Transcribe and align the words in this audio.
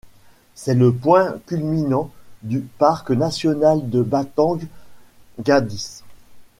C'est 0.55 0.73
le 0.73 0.91
point 0.91 1.37
culminant 1.45 2.09
du 2.41 2.61
parc 2.79 3.11
national 3.11 3.87
de 3.87 4.01
Batang 4.01 4.57
Gadis. 5.39 6.01